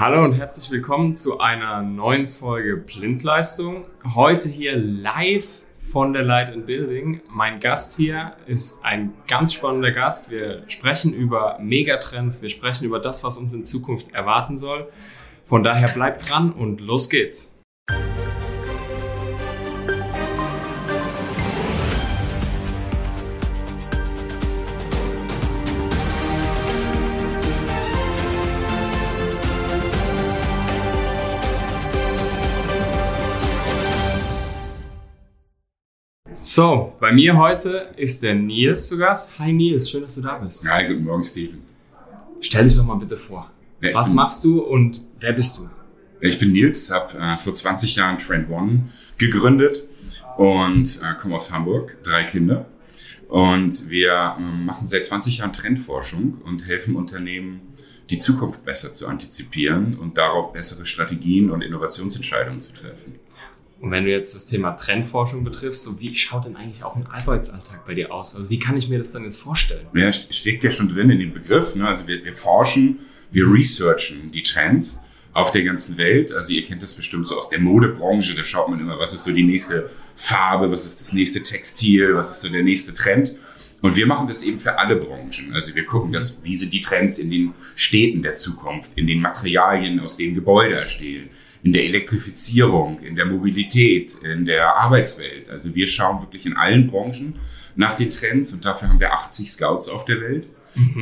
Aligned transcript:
Hallo 0.00 0.22
und 0.22 0.34
herzlich 0.34 0.70
willkommen 0.70 1.16
zu 1.16 1.40
einer 1.40 1.82
neuen 1.82 2.28
Folge 2.28 2.76
Blindleistung. 2.76 3.84
Heute 4.14 4.48
hier 4.48 4.76
live 4.76 5.60
von 5.80 6.12
der 6.12 6.22
Light 6.22 6.52
and 6.52 6.66
Building. 6.66 7.20
Mein 7.32 7.58
Gast 7.58 7.96
hier 7.96 8.36
ist 8.46 8.84
ein 8.84 9.12
ganz 9.26 9.54
spannender 9.54 9.90
Gast. 9.90 10.30
Wir 10.30 10.62
sprechen 10.68 11.12
über 11.12 11.58
Megatrends, 11.60 12.42
wir 12.42 12.48
sprechen 12.48 12.84
über 12.84 13.00
das, 13.00 13.24
was 13.24 13.38
uns 13.38 13.52
in 13.52 13.64
Zukunft 13.64 14.12
erwarten 14.12 14.56
soll. 14.56 14.88
Von 15.44 15.64
daher 15.64 15.88
bleibt 15.88 16.30
dran 16.30 16.52
und 16.52 16.80
los 16.80 17.10
geht's. 17.10 17.57
So, 36.50 36.94
bei 36.98 37.12
mir 37.12 37.36
heute 37.36 37.90
ist 37.98 38.22
der 38.22 38.34
Nils 38.34 38.88
zu 38.88 38.96
Gast. 38.96 39.28
Hi 39.38 39.52
Nils, 39.52 39.90
schön, 39.90 40.00
dass 40.00 40.14
du 40.14 40.22
da 40.22 40.38
bist. 40.38 40.66
Hi, 40.66 40.88
guten 40.88 41.04
Morgen, 41.04 41.22
Steven. 41.22 41.60
Stell 42.40 42.64
dich 42.64 42.74
doch 42.74 42.86
mal 42.86 42.94
bitte 42.94 43.18
vor. 43.18 43.50
Ja, 43.82 43.92
Was 43.92 44.08
bin- 44.08 44.16
machst 44.16 44.44
du 44.44 44.60
und 44.62 45.04
wer 45.20 45.34
bist 45.34 45.58
du? 45.58 45.68
Ich 46.22 46.38
bin 46.38 46.52
Nils, 46.52 46.90
habe 46.90 47.18
äh, 47.18 47.36
vor 47.36 47.52
20 47.52 47.96
Jahren 47.96 48.16
Trend 48.16 48.48
One 48.48 48.88
gegründet 49.18 49.86
und 50.38 51.02
äh, 51.02 51.20
komme 51.20 51.34
aus 51.34 51.52
Hamburg, 51.52 51.98
drei 52.02 52.24
Kinder. 52.24 52.64
Und 53.28 53.90
wir 53.90 54.34
ähm, 54.38 54.64
machen 54.64 54.86
seit 54.86 55.04
20 55.04 55.36
Jahren 55.36 55.52
Trendforschung 55.52 56.38
und 56.46 56.66
helfen 56.66 56.96
Unternehmen, 56.96 57.60
die 58.08 58.18
Zukunft 58.18 58.64
besser 58.64 58.90
zu 58.90 59.06
antizipieren 59.06 59.98
und 59.98 60.16
darauf 60.16 60.54
bessere 60.54 60.86
Strategien 60.86 61.50
und 61.50 61.60
Innovationsentscheidungen 61.60 62.62
zu 62.62 62.72
treffen. 62.72 63.16
Und 63.80 63.92
wenn 63.92 64.04
du 64.04 64.10
jetzt 64.10 64.34
das 64.34 64.46
Thema 64.46 64.72
Trendforschung 64.72 65.44
betriffst, 65.44 65.84
so 65.84 66.00
wie 66.00 66.14
schaut 66.16 66.46
denn 66.46 66.56
eigentlich 66.56 66.82
auch 66.82 66.96
ein 66.96 67.06
Arbeitsalltag 67.06 67.86
bei 67.86 67.94
dir 67.94 68.12
aus? 68.12 68.34
Also 68.34 68.50
wie 68.50 68.58
kann 68.58 68.76
ich 68.76 68.88
mir 68.88 68.98
das 68.98 69.12
dann 69.12 69.22
jetzt 69.24 69.40
vorstellen? 69.40 69.86
Ja, 69.94 70.08
st- 70.08 70.32
steckt 70.32 70.64
ja 70.64 70.70
schon 70.70 70.88
drin 70.88 71.10
in 71.10 71.20
dem 71.20 71.32
Begriff. 71.32 71.76
Ne? 71.76 71.86
Also 71.86 72.08
wir, 72.08 72.24
wir 72.24 72.34
forschen, 72.34 72.98
wir 73.30 73.46
researchen 73.46 74.32
die 74.32 74.42
Trends 74.42 75.00
auf 75.32 75.52
der 75.52 75.62
ganzen 75.62 75.96
Welt. 75.96 76.32
Also 76.32 76.52
ihr 76.54 76.64
kennt 76.64 76.82
das 76.82 76.94
bestimmt 76.94 77.28
so 77.28 77.38
aus 77.38 77.50
der 77.50 77.60
Modebranche. 77.60 78.34
Da 78.34 78.42
schaut 78.44 78.68
man 78.68 78.80
immer, 78.80 78.98
was 78.98 79.14
ist 79.14 79.22
so 79.22 79.32
die 79.32 79.44
nächste 79.44 79.88
Farbe, 80.16 80.72
was 80.72 80.84
ist 80.84 81.00
das 81.00 81.12
nächste 81.12 81.44
Textil, 81.44 82.16
was 82.16 82.32
ist 82.32 82.40
so 82.40 82.48
der 82.48 82.64
nächste 82.64 82.92
Trend. 82.94 83.36
Und 83.80 83.94
wir 83.94 84.06
machen 84.08 84.26
das 84.26 84.42
eben 84.42 84.58
für 84.58 84.76
alle 84.76 84.96
Branchen. 84.96 85.52
Also 85.54 85.76
wir 85.76 85.84
gucken, 85.84 86.12
dass, 86.12 86.42
wie 86.42 86.56
sind 86.56 86.72
die 86.72 86.80
Trends 86.80 87.20
in 87.20 87.30
den 87.30 87.54
Städten 87.76 88.22
der 88.22 88.34
Zukunft, 88.34 88.92
in 88.96 89.06
den 89.06 89.20
Materialien, 89.20 90.00
aus 90.00 90.16
denen 90.16 90.34
Gebäude 90.34 90.80
entstehen, 90.80 91.28
in 91.62 91.72
der 91.72 91.84
Elektrifizierung, 91.84 93.00
in 93.00 93.16
der 93.16 93.26
Mobilität, 93.26 94.14
in 94.22 94.44
der 94.44 94.76
Arbeitswelt. 94.76 95.50
Also 95.50 95.74
wir 95.74 95.86
schauen 95.86 96.20
wirklich 96.20 96.46
in 96.46 96.56
allen 96.56 96.86
Branchen 96.86 97.34
nach 97.76 97.94
den 97.94 98.10
Trends 98.10 98.52
und 98.52 98.64
dafür 98.64 98.88
haben 98.88 99.00
wir 99.00 99.12
80 99.12 99.52
Scouts 99.52 99.88
auf 99.88 100.04
der 100.04 100.20
Welt, 100.20 100.48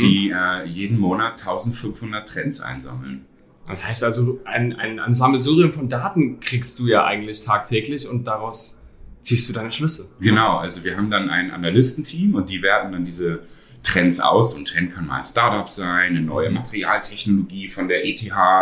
die 0.01 0.31
äh, 0.31 0.65
jeden 0.65 0.99
Monat 0.99 1.41
1500 1.41 2.29
Trends 2.29 2.61
einsammeln. 2.61 3.25
Das 3.67 3.85
heißt 3.85 4.05
also, 4.05 4.41
ein, 4.45 4.75
ein, 4.75 5.01
ein 5.01 5.15
Sammelsurium 5.15 5.73
von 5.73 5.89
Daten 5.89 6.39
kriegst 6.41 6.79
du 6.79 6.87
ja 6.87 7.05
eigentlich 7.05 7.45
tagtäglich 7.45 8.09
und 8.09 8.25
daraus 8.25 8.81
ziehst 9.23 9.49
du 9.49 9.53
deine 9.53 9.73
Schlüsse. 9.73 10.09
Genau, 10.21 10.59
also 10.59 10.85
wir 10.85 10.97
haben 10.97 11.11
dann 11.11 11.31
ein 11.31 11.51
Analystenteam 11.51 12.35
und 12.37 12.49
die 12.49 12.63
werten 12.63 12.93
dann 12.93 13.05
diese 13.05 13.41
Trends 13.87 14.21
aus. 14.21 14.55
Und 14.55 14.69
Trend 14.69 14.95
kann 14.95 15.07
mal 15.07 15.19
ein 15.19 15.25
Startup 15.25 15.69
sein, 15.69 16.17
eine 16.17 16.21
neue 16.21 16.51
Materialtechnologie 16.51 17.69
von 17.69 17.89
der 17.89 18.05
ETH 18.05 18.21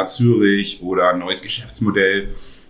Zürich 0.08 0.82
oder 0.82 1.10
ein 1.10 1.18
neues 1.18 1.42
Geschäftsmodell 1.42 2.28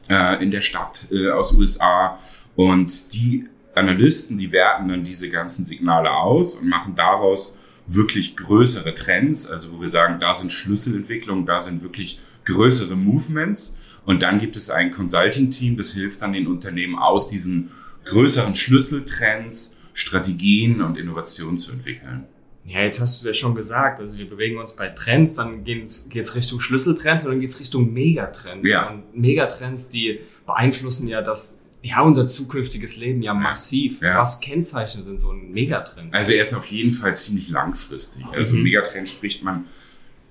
äh, 0.09 0.43
in 0.43 0.51
der 0.51 0.61
Stadt 0.61 1.07
äh, 1.11 1.31
aus 1.31 1.53
USA. 1.53 2.19
Und 2.55 3.13
die 3.13 3.47
Analysten, 3.75 4.39
die 4.39 4.53
werten 4.53 4.89
dann 4.89 5.03
diese 5.03 5.29
ganzen 5.31 5.65
Signale 5.65 6.13
aus 6.13 6.55
und 6.55 6.69
machen 6.69 6.95
daraus 6.95 7.59
wirklich 7.87 8.37
größere 8.37 8.95
Trends, 8.95 9.51
also 9.51 9.73
wo 9.73 9.81
wir 9.81 9.89
sagen, 9.89 10.21
da 10.21 10.35
sind 10.35 10.53
Schlüsselentwicklungen, 10.53 11.45
da 11.45 11.59
sind 11.59 11.83
wirklich 11.83 12.21
größere 12.45 12.95
Movements. 12.95 13.77
Und 14.07 14.23
dann 14.23 14.39
gibt 14.39 14.55
es 14.55 14.71
ein 14.71 14.91
Consulting-Team, 14.91 15.77
das 15.77 15.93
hilft 15.93 16.23
dann 16.23 16.33
den 16.33 16.47
Unternehmen 16.47 16.97
aus 16.97 17.27
diesen 17.29 17.71
größeren 18.05 18.55
Schlüsseltrends, 18.55 19.77
Strategien 19.95 20.83
und 20.83 20.99
Innovationen 20.99 21.59
zu 21.59 21.73
entwickeln. 21.73 22.27
Ja, 22.67 22.81
jetzt 22.81 23.01
hast 23.01 23.23
du 23.23 23.29
es 23.29 23.37
ja 23.37 23.39
schon 23.39 23.55
gesagt. 23.55 24.01
Also 24.01 24.17
wir 24.17 24.29
bewegen 24.29 24.59
uns 24.59 24.75
bei 24.75 24.89
Trends, 24.89 25.35
dann 25.35 25.65
geht 25.65 25.85
es 25.87 26.35
Richtung 26.35 26.61
Schlüsseltrends 26.61 27.27
und 27.27 27.33
dann 27.33 27.41
geht 27.41 27.51
es 27.51 27.61
Richtung 27.61 27.93
Megatrends. 27.93 28.69
Ja. 28.69 28.89
Und 28.89 29.15
Megatrends, 29.15 29.91
die 29.91 30.21
beeinflussen 30.47 31.07
ja 31.09 31.21
das, 31.21 31.61
ja, 31.83 32.01
unser 32.01 32.27
zukünftiges 32.27 32.97
Leben 32.97 33.21
ja 33.23 33.35
massiv. 33.35 34.01
Ja. 34.01 34.19
Was 34.19 34.41
kennzeichnet 34.41 35.07
denn 35.07 35.21
so 35.21 35.31
ein 35.31 35.53
Megatrend? 35.53 36.15
Also 36.15 36.33
er 36.33 36.41
ist 36.41 36.55
auf 36.55 36.67
jeden 36.67 36.93
Fall 36.93 37.15
ziemlich 37.15 37.51
langfristig. 37.51 38.25
Also 38.33 38.57
Mhm. 38.57 38.63
Megatrend 38.63 39.09
spricht 39.11 39.43
man 39.43 39.67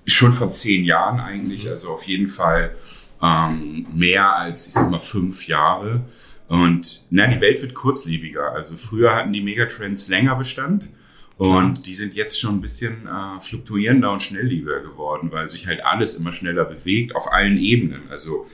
schon 0.04 0.32
von 0.32 0.50
zehn 0.50 0.84
Jahren 0.84 1.20
eigentlich, 1.20 1.68
also 1.68 1.90
auf 1.90 2.02
jeden 2.02 2.28
Fall 2.28 2.74
ähm, 3.22 3.86
mehr 3.94 4.34
als, 4.36 4.66
ich 4.66 4.74
sag 4.74 4.90
mal, 4.90 4.98
fünf 4.98 5.46
Jahre. 5.46 6.02
Und 6.48 7.06
na, 7.10 7.26
die 7.28 7.40
Welt 7.40 7.62
wird 7.62 7.74
kurzlebiger. 7.74 8.52
Also 8.52 8.76
früher 8.76 9.14
hatten 9.14 9.32
die 9.32 9.40
Megatrends 9.40 10.08
länger 10.08 10.34
Bestand. 10.34 10.88
Und 11.36 11.86
die 11.86 11.94
sind 11.94 12.14
jetzt 12.14 12.40
schon 12.40 12.56
ein 12.56 12.60
bisschen 12.60 13.06
äh, 13.06 13.40
fluktuierender 13.40 14.12
und 14.12 14.22
schnelllebiger 14.22 14.80
geworden, 14.80 15.32
weil 15.32 15.50
sich 15.50 15.66
halt 15.66 15.84
alles 15.84 16.14
immer 16.14 16.32
schneller 16.32 16.64
bewegt 16.64 17.16
auf 17.16 17.32
allen 17.32 17.58
Ebenen. 17.58 18.02
Also 18.08 18.46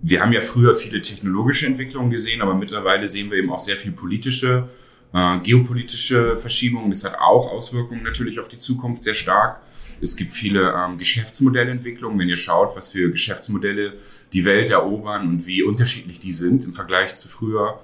wir 0.00 0.20
haben 0.20 0.32
ja 0.32 0.40
früher 0.40 0.74
viele 0.74 1.02
technologische 1.02 1.66
Entwicklungen 1.66 2.10
gesehen, 2.10 2.40
aber 2.40 2.54
mittlerweile 2.54 3.06
sehen 3.06 3.30
wir 3.30 3.38
eben 3.38 3.52
auch 3.52 3.58
sehr 3.58 3.76
viel 3.76 3.92
politische, 3.92 4.68
äh, 5.12 5.38
geopolitische 5.40 6.38
Verschiebungen. 6.38 6.90
Das 6.90 7.04
hat 7.04 7.16
auch 7.18 7.52
Auswirkungen 7.52 8.02
natürlich 8.02 8.40
auf 8.40 8.48
die 8.48 8.58
Zukunft 8.58 9.02
sehr 9.02 9.14
stark. 9.14 9.60
Es 10.00 10.16
gibt 10.16 10.32
viele 10.32 10.74
ähm, 10.76 10.98
Geschäftsmodellentwicklungen. 10.98 12.18
Wenn 12.18 12.28
ihr 12.28 12.36
schaut, 12.36 12.74
was 12.74 12.90
für 12.90 13.10
Geschäftsmodelle 13.10 13.92
die 14.32 14.44
Welt 14.44 14.70
erobern 14.70 15.28
und 15.28 15.46
wie 15.46 15.62
unterschiedlich 15.62 16.18
die 16.18 16.32
sind 16.32 16.64
im 16.64 16.74
Vergleich 16.74 17.14
zu 17.14 17.28
früher. 17.28 17.80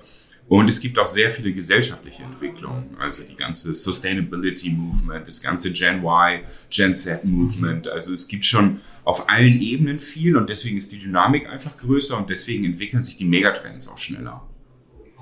Und 0.49 0.69
es 0.69 0.81
gibt 0.81 0.99
auch 0.99 1.07
sehr 1.07 1.31
viele 1.31 1.53
gesellschaftliche 1.53 2.23
Entwicklungen, 2.23 2.97
also 2.99 3.23
die 3.23 3.37
ganze 3.37 3.75
Sustainability 3.75 4.71
Movement, 4.71 5.29
das 5.29 5.43
ganze 5.43 5.71
Gen 5.73 6.03
Y, 6.03 6.41
Gen 6.71 6.97
Z 6.97 7.23
Movement. 7.25 7.89
Also 7.89 8.15
es 8.15 8.27
gibt 8.29 8.47
schon 8.47 8.81
auf 9.05 9.29
allen 9.29 9.61
Ebenen 9.61 9.99
viel 9.99 10.37
und 10.39 10.49
deswegen 10.49 10.79
ist 10.79 10.91
die 10.91 10.99
Dynamik 10.99 11.49
einfach 11.49 11.77
größer 11.77 12.17
und 12.17 12.31
deswegen 12.31 12.65
entwickeln 12.65 13.03
sich 13.03 13.19
die 13.19 13.27
Megatrends 13.27 13.89
auch 13.89 13.99
schneller. 13.99 14.43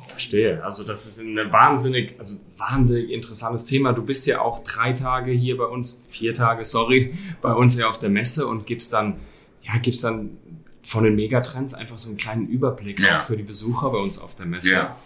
Verstehe. 0.07 0.65
Also 0.65 0.85
das 0.85 1.07
ist 1.07 1.21
ein 1.21 1.37
wahnsinnig, 1.53 2.15
also 2.19 2.37
wahnsinnig 2.57 3.11
interessantes 3.11 3.67
Thema. 3.67 3.93
Du 3.93 4.03
bist 4.03 4.27
ja 4.27 4.41
auch 4.41 4.63
drei 4.63 4.93
Tage 4.93 5.33
hier 5.33 5.57
bei 5.57 5.67
uns, 5.67 6.05
vier 6.09 6.35
Tage, 6.35 6.65
sorry, 6.65 7.15
bei 7.43 7.53
uns 7.53 7.77
ja 7.77 7.89
auf 7.89 7.99
der 7.99 8.09
Messe 8.11 8.47
und 8.47 8.65
gibst 8.67 8.93
dann, 8.93 9.17
ja, 9.65 9.77
gibst 9.79 10.05
dann 10.05 10.31
von 10.83 11.03
den 11.03 11.17
Megatrends 11.17 11.75
einfach 11.75 11.99
so 11.99 12.09
einen 12.09 12.17
kleinen 12.17 12.47
Überblick 12.47 13.01
Ja. 13.01 13.19
auch 13.19 13.23
für 13.25 13.37
die 13.37 13.43
Besucher 13.43 13.91
bei 13.91 13.99
uns 13.99 14.19
auf 14.21 14.37
der 14.37 14.47
Messe. 14.47 14.71
Ja. 14.71 14.97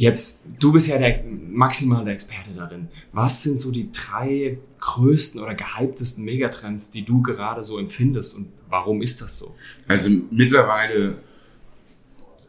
Jetzt, 0.00 0.44
du 0.58 0.72
bist 0.72 0.88
ja 0.88 0.96
der 0.96 1.22
maximale 1.26 2.10
Experte 2.12 2.48
darin. 2.56 2.88
Was 3.12 3.42
sind 3.42 3.60
so 3.60 3.70
die 3.70 3.92
drei 3.92 4.56
größten 4.80 5.42
oder 5.42 5.54
gehyptesten 5.54 6.24
Megatrends, 6.24 6.90
die 6.90 7.04
du 7.04 7.20
gerade 7.20 7.62
so 7.62 7.78
empfindest 7.78 8.34
und 8.34 8.48
warum 8.70 9.02
ist 9.02 9.20
das 9.20 9.36
so? 9.36 9.54
Also 9.88 10.08
mittlerweile 10.30 11.16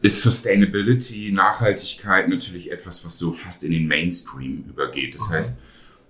ist 0.00 0.22
Sustainability, 0.22 1.30
Nachhaltigkeit 1.30 2.26
natürlich 2.30 2.72
etwas, 2.72 3.04
was 3.04 3.18
so 3.18 3.32
fast 3.34 3.64
in 3.64 3.72
den 3.72 3.86
Mainstream 3.86 4.64
übergeht. 4.66 5.14
Das 5.14 5.28
Mhm. 5.28 5.34
heißt, 5.34 5.58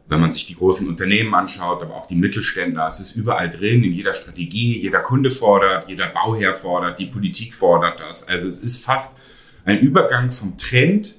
wenn 0.06 0.20
man 0.20 0.30
sich 0.30 0.46
die 0.46 0.54
großen 0.54 0.86
Unternehmen 0.86 1.34
anschaut, 1.34 1.82
aber 1.82 1.96
auch 1.96 2.06
die 2.06 2.14
Mittelständler, 2.14 2.86
es 2.86 3.00
ist 3.00 3.16
überall 3.16 3.50
drin, 3.50 3.82
in 3.82 3.92
jeder 3.92 4.14
Strategie, 4.14 4.78
jeder 4.78 5.00
Kunde 5.00 5.32
fordert, 5.32 5.88
jeder 5.88 6.06
Bauherr 6.06 6.54
fordert, 6.54 7.00
die 7.00 7.06
Politik 7.06 7.52
fordert 7.52 7.98
das. 7.98 8.28
Also 8.28 8.46
es 8.46 8.60
ist 8.60 8.76
fast 8.84 9.16
ein 9.64 9.80
Übergang 9.80 10.30
vom 10.30 10.56
Trend 10.56 11.16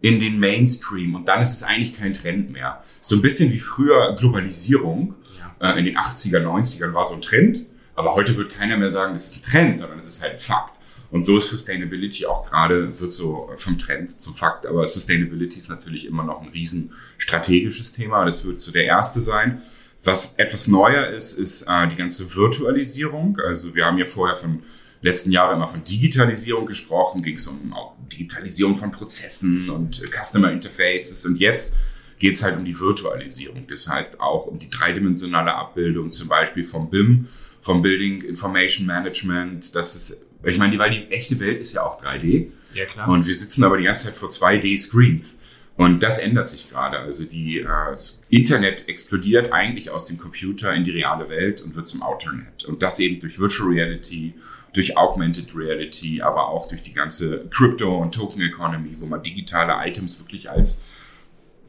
in 0.00 0.20
den 0.20 0.38
Mainstream 0.38 1.14
und 1.14 1.28
dann 1.28 1.42
ist 1.42 1.52
es 1.52 1.62
eigentlich 1.62 1.96
kein 1.96 2.12
Trend 2.12 2.50
mehr. 2.50 2.80
So 3.00 3.16
ein 3.16 3.22
bisschen 3.22 3.52
wie 3.52 3.58
früher 3.58 4.14
Globalisierung. 4.18 5.14
Ja. 5.60 5.72
Äh, 5.72 5.78
in 5.78 5.84
den 5.84 5.96
80er, 5.96 6.42
90ern 6.42 6.94
war 6.94 7.06
so 7.06 7.14
ein 7.14 7.22
Trend, 7.22 7.66
aber 7.94 8.14
heute 8.14 8.36
wird 8.36 8.50
keiner 8.50 8.76
mehr 8.76 8.90
sagen, 8.90 9.12
das 9.12 9.26
ist 9.26 9.36
ein 9.36 9.50
Trend, 9.50 9.76
sondern 9.76 9.98
es 9.98 10.08
ist 10.08 10.22
halt 10.22 10.34
ein 10.34 10.38
Fakt. 10.38 10.80
Und 11.10 11.26
so 11.26 11.38
ist 11.38 11.50
Sustainability 11.50 12.24
auch 12.26 12.48
gerade, 12.48 12.98
wird 13.00 13.12
so 13.12 13.50
vom 13.56 13.78
Trend 13.78 14.20
zum 14.20 14.34
Fakt. 14.34 14.64
Aber 14.64 14.86
Sustainability 14.86 15.58
ist 15.58 15.68
natürlich 15.68 16.06
immer 16.06 16.22
noch 16.22 16.40
ein 16.40 16.48
riesen 16.48 16.92
strategisches 17.18 17.92
Thema. 17.92 18.24
Das 18.24 18.44
wird 18.44 18.60
so 18.60 18.70
der 18.70 18.84
erste 18.84 19.20
sein. 19.20 19.60
Was 20.02 20.34
etwas 20.36 20.68
neuer 20.68 21.08
ist, 21.08 21.34
ist 21.34 21.62
äh, 21.62 21.88
die 21.88 21.96
ganze 21.96 22.34
Virtualisierung. 22.34 23.38
Also 23.44 23.74
wir 23.74 23.84
haben 23.84 23.98
ja 23.98 24.06
vorher 24.06 24.36
von 24.36 24.62
letzten 25.02 25.32
Jahre 25.32 25.54
immer 25.54 25.68
von 25.68 25.82
Digitalisierung 25.84 26.66
gesprochen, 26.66 27.22
ging 27.22 27.36
es 27.36 27.46
um 27.46 27.74
Digitalisierung 28.12 28.76
von 28.76 28.90
Prozessen 28.90 29.70
und 29.70 30.02
äh, 30.02 30.06
Customer 30.06 30.52
Interfaces. 30.52 31.24
Und 31.26 31.38
jetzt 31.38 31.76
geht 32.18 32.34
es 32.34 32.42
halt 32.42 32.56
um 32.56 32.64
die 32.64 32.78
Virtualisierung. 32.78 33.66
Das 33.68 33.88
heißt 33.88 34.20
auch 34.20 34.46
um 34.46 34.58
die 34.58 34.68
dreidimensionale 34.68 35.54
Abbildung 35.54 36.12
zum 36.12 36.28
Beispiel 36.28 36.64
vom 36.64 36.90
BIM 36.90 37.28
vom 37.62 37.82
Building 37.82 38.22
Information 38.22 38.86
Management. 38.86 39.74
Das 39.74 39.94
ist, 39.94 40.16
ich 40.44 40.58
meine, 40.58 40.78
weil 40.78 40.90
die 40.90 41.10
echte 41.10 41.38
Welt 41.40 41.60
ist 41.60 41.72
ja 41.72 41.82
auch 41.82 42.02
3D. 42.02 42.48
Ja, 42.74 42.84
klar. 42.86 43.08
Und 43.08 43.26
wir 43.26 43.34
sitzen 43.34 43.64
aber 43.64 43.76
die 43.76 43.84
ganze 43.84 44.06
Zeit 44.06 44.14
vor 44.14 44.28
2D-Screens. 44.28 45.39
Und 45.76 46.02
das 46.02 46.18
ändert 46.18 46.48
sich 46.48 46.70
gerade. 46.70 46.98
Also 46.98 47.24
die, 47.24 47.60
äh, 47.60 47.64
das 47.64 48.22
Internet 48.28 48.88
explodiert 48.88 49.52
eigentlich 49.52 49.90
aus 49.90 50.04
dem 50.04 50.18
Computer 50.18 50.74
in 50.74 50.84
die 50.84 50.90
reale 50.90 51.28
Welt 51.30 51.62
und 51.62 51.74
wird 51.74 51.86
zum 51.86 52.02
Outernet. 52.02 52.64
Und 52.66 52.82
das 52.82 52.98
eben 52.98 53.20
durch 53.20 53.38
Virtual 53.38 53.70
Reality, 53.70 54.34
durch 54.74 54.96
Augmented 54.96 55.56
Reality, 55.56 56.20
aber 56.22 56.48
auch 56.48 56.68
durch 56.68 56.82
die 56.82 56.92
ganze 56.92 57.46
Crypto- 57.48 57.98
und 57.98 58.14
Token-Economy, 58.14 59.00
wo 59.00 59.06
man 59.06 59.22
digitale 59.22 59.74
Items 59.88 60.20
wirklich 60.20 60.50
als 60.50 60.82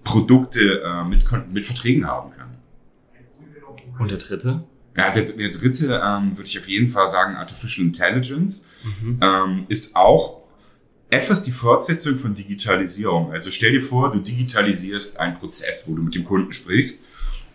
Produkte 0.04 0.82
äh, 0.84 1.04
mit, 1.04 1.26
mit 1.52 1.66
Verträgen 1.66 2.06
haben 2.06 2.32
kann. 2.32 2.58
Und 3.98 4.12
der 4.12 4.18
dritte? 4.18 4.64
Ja, 4.98 5.12
der, 5.12 5.24
der 5.24 5.50
dritte 5.50 6.02
ähm, 6.04 6.38
würde 6.38 6.50
ich 6.50 6.60
auf 6.60 6.68
jeden 6.68 6.90
Fall 6.90 7.08
sagen, 7.08 7.36
Artificial 7.36 7.88
Intelligence 7.88 8.66
mhm. 8.84 9.20
ähm, 9.22 9.66
ist 9.70 9.96
auch 9.96 10.41
etwas 11.12 11.44
die 11.44 11.52
Fortsetzung 11.52 12.18
von 12.18 12.34
Digitalisierung. 12.34 13.32
Also 13.32 13.52
stell 13.52 13.74
dir 13.74 13.82
vor, 13.82 14.12
du 14.12 14.20
digitalisierst 14.20 15.20
einen 15.20 15.34
Prozess, 15.34 15.84
wo 15.86 15.94
du 15.94 16.02
mit 16.02 16.16
dem 16.16 16.24
Kunden 16.24 16.54
sprichst 16.54 17.02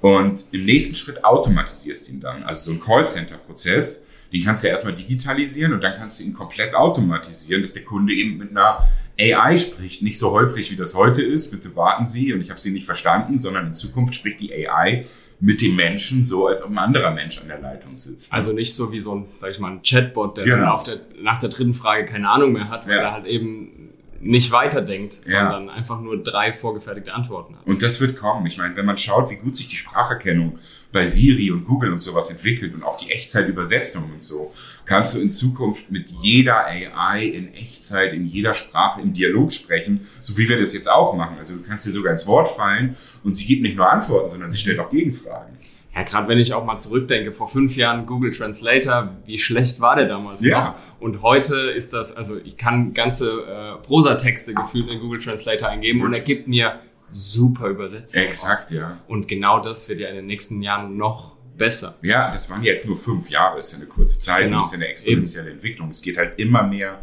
und 0.02 0.44
im 0.52 0.66
nächsten 0.66 0.94
Schritt 0.94 1.24
automatisierst 1.24 2.08
ihn 2.10 2.20
dann. 2.20 2.42
Also 2.44 2.70
so 2.70 2.76
ein 2.76 2.84
Callcenter-Prozess, 2.84 4.04
den 4.30 4.44
kannst 4.44 4.62
du 4.62 4.68
ja 4.68 4.74
erstmal 4.74 4.94
digitalisieren 4.94 5.72
und 5.72 5.82
dann 5.82 5.94
kannst 5.96 6.20
du 6.20 6.24
ihn 6.24 6.34
komplett 6.34 6.74
automatisieren, 6.74 7.62
dass 7.62 7.72
der 7.72 7.84
Kunde 7.84 8.12
eben 8.12 8.36
mit 8.36 8.50
einer 8.50 8.78
AI 9.18 9.56
spricht. 9.58 10.02
Nicht 10.02 10.18
so 10.18 10.30
holprig, 10.30 10.70
wie 10.70 10.76
das 10.76 10.94
heute 10.94 11.22
ist. 11.22 11.50
Bitte 11.50 11.74
warten 11.74 12.06
Sie 12.06 12.32
und 12.32 12.40
ich 12.40 12.50
habe 12.50 12.60
Sie 12.60 12.70
nicht 12.70 12.84
verstanden, 12.84 13.38
sondern 13.38 13.68
in 13.68 13.74
Zukunft 13.74 14.14
spricht 14.14 14.40
die 14.40 14.68
AI 14.68 15.04
mit 15.38 15.60
dem 15.60 15.76
Menschen 15.76 16.24
so, 16.24 16.46
als 16.46 16.64
ob 16.64 16.70
ein 16.70 16.78
anderer 16.78 17.10
Mensch 17.10 17.38
an 17.40 17.48
der 17.48 17.60
Leitung 17.60 17.96
sitzt. 17.96 18.32
Also 18.32 18.52
nicht 18.52 18.74
so 18.74 18.90
wie 18.92 19.00
so 19.00 19.14
ein, 19.14 19.26
sag 19.36 19.50
ich 19.50 19.58
mal, 19.58 19.72
ein 19.72 19.82
Chatbot, 19.82 20.36
der 20.36 20.44
genau. 20.44 20.56
dann 20.56 20.68
auf 20.68 20.84
der, 20.84 21.00
nach 21.20 21.38
der 21.38 21.50
dritten 21.50 21.74
Frage 21.74 22.06
keine 22.06 22.30
Ahnung 22.30 22.52
mehr 22.52 22.70
hat, 22.70 22.86
weil 22.86 22.96
ja. 22.96 23.02
er 23.02 23.12
halt 23.12 23.26
eben 23.26 23.75
nicht 24.20 24.50
weiterdenkt, 24.52 25.20
ja. 25.26 25.50
sondern 25.50 25.70
einfach 25.70 26.00
nur 26.00 26.22
drei 26.22 26.52
vorgefertigte 26.52 27.12
Antworten 27.12 27.56
hat. 27.56 27.66
Und 27.66 27.82
das 27.82 28.00
wird 28.00 28.16
kommen. 28.16 28.46
Ich 28.46 28.58
meine, 28.58 28.76
wenn 28.76 28.86
man 28.86 28.98
schaut, 28.98 29.30
wie 29.30 29.36
gut 29.36 29.56
sich 29.56 29.68
die 29.68 29.76
Spracherkennung 29.76 30.58
bei 30.92 31.04
Siri 31.04 31.50
und 31.50 31.64
Google 31.64 31.92
und 31.92 32.00
sowas 32.00 32.30
entwickelt 32.30 32.74
und 32.74 32.82
auch 32.82 32.98
die 32.98 33.10
Echtzeitübersetzung 33.10 34.04
und 34.12 34.22
so, 34.22 34.52
kannst 34.84 35.14
du 35.14 35.20
in 35.20 35.30
Zukunft 35.30 35.90
mit 35.90 36.10
jeder 36.10 36.66
AI 36.66 37.24
in 37.24 37.52
Echtzeit, 37.54 38.12
in 38.12 38.26
jeder 38.26 38.54
Sprache 38.54 39.00
im 39.00 39.12
Dialog 39.12 39.52
sprechen, 39.52 40.06
so 40.20 40.36
wie 40.38 40.48
wir 40.48 40.58
das 40.58 40.72
jetzt 40.72 40.90
auch 40.90 41.14
machen. 41.14 41.36
Also 41.38 41.56
du 41.56 41.62
kannst 41.62 41.86
dir 41.86 41.90
sogar 41.90 42.12
ins 42.12 42.26
Wort 42.26 42.48
fallen 42.48 42.96
und 43.24 43.34
sie 43.34 43.46
gibt 43.46 43.62
nicht 43.62 43.76
nur 43.76 43.90
Antworten, 43.90 44.30
sondern 44.30 44.50
sie 44.50 44.58
stellt 44.58 44.78
auch 44.78 44.90
Gegenfragen. 44.90 45.56
Ja, 45.96 46.02
gerade 46.02 46.28
wenn 46.28 46.36
ich 46.36 46.52
auch 46.52 46.66
mal 46.66 46.78
zurückdenke, 46.78 47.32
vor 47.32 47.48
fünf 47.48 47.74
Jahren 47.74 48.04
Google 48.04 48.30
Translator, 48.30 49.16
wie 49.24 49.38
schlecht 49.38 49.80
war 49.80 49.96
der 49.96 50.06
damals 50.06 50.44
ja. 50.44 50.64
noch? 50.64 50.74
Und 51.00 51.22
heute 51.22 51.56
ist 51.56 51.94
das, 51.94 52.14
also 52.14 52.36
ich 52.36 52.58
kann 52.58 52.92
ganze 52.92 53.78
äh, 53.80 53.82
Prosatexte 53.82 54.52
gefühlt 54.52 54.90
in 54.90 55.00
Google 55.00 55.20
Translator 55.20 55.68
eingeben 55.68 56.02
und 56.02 56.12
er 56.12 56.20
gibt 56.20 56.48
mir 56.48 56.80
super 57.10 57.68
Übersetzungen. 57.68 58.26
Exakt, 58.26 58.66
auf. 58.66 58.70
ja. 58.72 58.98
Und 59.08 59.26
genau 59.26 59.58
das 59.58 59.88
wird 59.88 60.00
ja 60.00 60.10
in 60.10 60.16
den 60.16 60.26
nächsten 60.26 60.60
Jahren 60.60 60.98
noch 60.98 61.34
besser. 61.56 61.96
Ja, 62.02 62.30
das 62.30 62.50
waren 62.50 62.62
jetzt 62.62 62.86
nur 62.86 62.96
fünf 62.96 63.30
Jahre, 63.30 63.58
ist 63.58 63.72
ja 63.72 63.78
eine 63.78 63.86
kurze 63.86 64.18
Zeit 64.18 64.44
genau. 64.44 64.58
und 64.58 64.64
ist 64.64 64.72
ja 64.72 64.76
eine 64.76 64.88
exponentielle 64.88 65.46
Eben. 65.46 65.56
Entwicklung. 65.56 65.88
Es 65.88 66.02
geht 66.02 66.18
halt 66.18 66.38
immer 66.38 66.62
mehr 66.64 67.00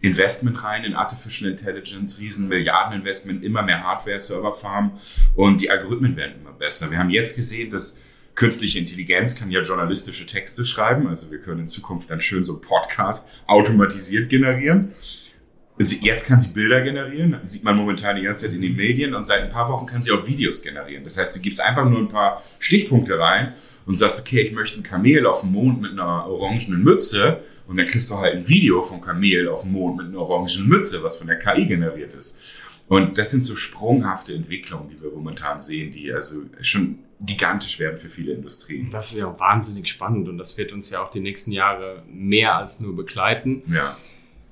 Investment 0.00 0.62
rein 0.62 0.84
in 0.84 0.94
Artificial 0.94 1.50
Intelligence, 1.50 2.20
riesen 2.20 2.46
Milliardeninvestment, 2.46 3.42
immer 3.44 3.64
mehr 3.64 3.82
Hardware-Serverfarmen 3.82 4.92
und 5.34 5.60
die 5.60 5.72
Algorithmen 5.72 6.16
werden 6.16 6.36
immer 6.40 6.52
besser. 6.52 6.88
Wir 6.92 6.98
haben 7.00 7.10
jetzt 7.10 7.34
gesehen, 7.34 7.70
dass 7.70 7.98
künstliche 8.38 8.78
Intelligenz 8.78 9.34
kann 9.34 9.50
ja 9.50 9.62
journalistische 9.62 10.24
Texte 10.24 10.64
schreiben. 10.64 11.08
Also 11.08 11.32
wir 11.32 11.40
können 11.40 11.62
in 11.62 11.68
Zukunft 11.68 12.08
dann 12.08 12.20
schön 12.20 12.44
so 12.44 12.52
einen 12.52 12.62
Podcast 12.62 13.28
automatisiert 13.48 14.28
generieren. 14.28 14.92
Jetzt 15.78 16.26
kann 16.26 16.38
sie 16.38 16.50
Bilder 16.50 16.80
generieren, 16.80 17.36
das 17.40 17.52
sieht 17.52 17.62
man 17.62 17.76
momentan 17.76 18.16
die 18.16 18.22
ganze 18.22 18.46
Zeit 18.46 18.54
in 18.54 18.62
den 18.62 18.74
Medien 18.74 19.14
und 19.14 19.24
seit 19.24 19.42
ein 19.42 19.48
paar 19.48 19.68
Wochen 19.68 19.86
kann 19.86 20.02
sie 20.02 20.10
auch 20.10 20.26
Videos 20.26 20.62
generieren. 20.62 21.04
Das 21.04 21.18
heißt, 21.18 21.34
du 21.34 21.40
gibst 21.40 21.60
einfach 21.60 21.88
nur 21.88 22.00
ein 22.00 22.08
paar 22.08 22.42
Stichpunkte 22.58 23.18
rein 23.18 23.54
und 23.86 23.96
sagst, 23.96 24.18
okay, 24.18 24.40
ich 24.40 24.52
möchte 24.52 24.80
ein 24.80 24.82
Kamel 24.82 25.26
auf 25.26 25.42
dem 25.42 25.52
Mond 25.52 25.80
mit 25.80 25.92
einer 25.92 26.26
orangenen 26.26 26.82
Mütze 26.82 27.40
und 27.68 27.78
dann 27.78 27.86
kriegst 27.86 28.10
du 28.10 28.18
halt 28.18 28.34
ein 28.34 28.48
Video 28.48 28.82
vom 28.82 29.00
Kamel 29.00 29.48
auf 29.48 29.62
dem 29.62 29.72
Mond 29.72 29.98
mit 29.98 30.06
einer 30.06 30.18
orangenen 30.18 30.68
Mütze, 30.68 31.02
was 31.02 31.16
von 31.16 31.28
der 31.28 31.38
KI 31.38 31.66
generiert 31.66 32.14
ist. 32.14 32.40
Und 32.88 33.18
das 33.18 33.30
sind 33.30 33.44
so 33.44 33.56
sprunghafte 33.56 34.34
Entwicklungen, 34.34 34.88
die 34.88 35.00
wir 35.02 35.10
momentan 35.10 35.60
sehen, 35.60 35.92
die 35.92 36.12
also 36.12 36.42
schon 36.60 37.00
gigantisch 37.20 37.78
werden 37.78 37.98
für 37.98 38.08
viele 38.08 38.32
Industrien. 38.32 38.90
Das 38.90 39.12
ist 39.12 39.18
ja 39.18 39.26
auch 39.26 39.38
wahnsinnig 39.38 39.88
spannend 39.88 40.28
und 40.28 40.38
das 40.38 40.56
wird 40.56 40.72
uns 40.72 40.90
ja 40.90 41.02
auch 41.02 41.10
die 41.10 41.20
nächsten 41.20 41.52
Jahre 41.52 42.02
mehr 42.10 42.56
als 42.56 42.80
nur 42.80 42.96
begleiten. 42.96 43.62
Ja. 43.66 43.94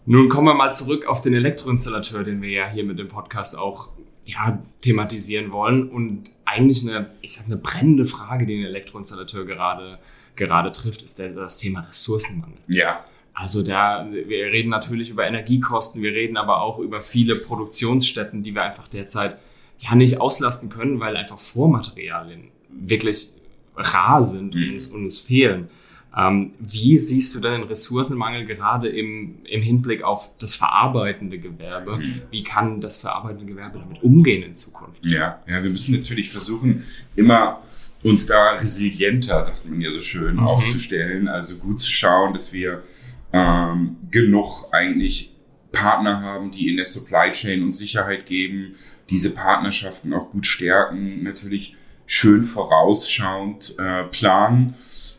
Nun 0.05 0.29
kommen 0.29 0.47
wir 0.47 0.55
mal 0.55 0.73
zurück 0.73 1.06
auf 1.06 1.23
den 1.23 1.35
Elektroinstallateur, 1.35 2.25
den 2.25 2.43
wir 2.43 2.50
ja 2.50 2.69
hier 2.69 2.85
mit 2.85 2.99
dem 2.99 3.09
Podcast 3.09 3.56
auch 3.56 3.91
ja, 4.25 4.62
thematisieren 4.81 5.53
wollen 5.53 5.88
und 5.88 6.31
eigentlich 6.44 6.83
eine, 6.83 7.11
ich 7.23 7.35
sag 7.35 7.47
eine 7.47 7.56
brennende 7.56 8.06
Frage, 8.06 8.44
die 8.44 8.56
den 8.56 8.67
Elektroinstallateur 8.67 9.47
gerade, 9.47 9.99
gerade 10.35 10.73
trifft, 10.73 11.03
ist 11.03 11.19
der, 11.19 11.31
das 11.31 11.59
Thema 11.59 11.81
Ressourcenmangel. 11.81 12.59
Ja. 12.67 13.05
Also 13.38 13.62
da, 13.62 14.09
wir 14.11 14.47
reden 14.47 14.71
natürlich 14.71 15.11
über 15.11 15.27
Energiekosten, 15.27 16.00
wir 16.00 16.12
reden 16.12 16.38
aber 16.38 16.62
auch 16.62 16.79
über 16.79 17.03
viele 17.03 17.35
Produktionsstätten, 17.37 18.43
die 18.43 18.55
wir 18.55 18.62
einfach 18.62 18.88
derzeit 18.88 19.37
ja 19.79 19.94
nicht 19.94 20.23
auslasten 20.23 20.71
können, 20.71 21.00
weil 21.00 21.19
einfach 21.19 21.38
Vormaterialien 21.38 22.49
wirklich 22.71 23.35
rar 23.77 24.25
sind 24.25 24.55
und, 24.55 24.67
mhm. 24.67 24.73
uns, 24.73 24.87
und 24.87 25.05
uns 25.05 25.19
fehlen. 25.19 25.69
Ähm, 26.17 26.55
wie 26.61 26.99
siehst 26.99 27.35
du 27.35 27.41
denn 27.41 27.61
den 27.61 27.65
Ressourcenmangel 27.65 28.47
gerade 28.47 28.88
im, 28.88 29.41
im 29.44 29.61
Hinblick 29.61 30.03
auf 30.03 30.33
das 30.38 30.55
verarbeitende 30.55 31.38
Gewerbe? 31.38 31.99
Mhm. 31.99 32.23
Wie 32.31 32.43
kann 32.43 32.81
das 32.81 33.03
verarbeitende 33.03 33.44
Gewerbe 33.44 33.81
damit 33.81 34.03
umgehen 34.03 34.44
in 34.44 34.55
Zukunft? 34.55 35.05
Ja, 35.05 35.43
ja, 35.47 35.62
wir 35.62 35.69
müssen 35.69 35.94
natürlich 35.94 36.31
versuchen, 36.31 36.85
immer 37.17 37.61
uns 38.03 38.25
da 38.25 38.53
resilienter, 38.53 39.44
sagt 39.44 39.69
man 39.69 39.79
ja 39.83 39.91
so 39.91 40.00
schön, 40.00 40.37
mhm. 40.37 40.47
aufzustellen. 40.47 41.29
Also 41.29 41.59
gut 41.59 41.81
zu 41.81 41.91
schauen, 41.91 42.33
dass 42.33 42.55
wir 42.55 42.83
ähm, 43.32 43.96
genug 44.11 44.67
eigentlich 44.73 45.37
Partner 45.73 46.23
haben, 46.23 46.50
die 46.50 46.69
in 46.69 46.76
der 46.76 46.87
Supply 46.87 47.32
Chain 47.32 47.62
uns 47.62 47.78
Sicherheit 47.78 48.26
geben, 48.26 48.75
diese 49.11 49.31
Partnerschaften 49.31 50.12
auch 50.14 50.31
gut 50.31 50.46
stärken, 50.46 51.23
natürlich 51.23 51.76
schön 52.06 52.44
vorausschauend 52.44 53.76
äh, 53.78 54.05
planen. 54.05 54.75